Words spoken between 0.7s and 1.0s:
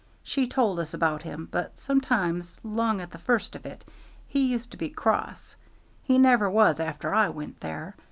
us